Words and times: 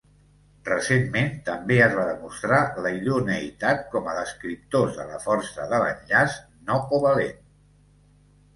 Recentment, 0.67 1.27
també 1.49 1.77
es 1.87 1.93
va 1.99 2.05
demostrar 2.07 2.61
la 2.87 2.93
idoneïtat 3.01 3.85
com 3.93 4.09
a 4.13 4.17
descriptors 4.21 4.99
de 5.03 5.07
la 5.13 5.21
força 5.29 5.71
de 5.75 5.85
l'enllaç 5.87 6.41
no 6.73 6.83
covalent. 6.91 7.41